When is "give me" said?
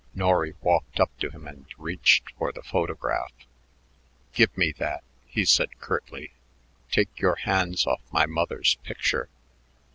4.33-4.73